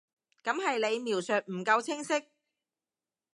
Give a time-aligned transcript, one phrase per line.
[0.43, 2.25] 噉係你描述唔夠清晰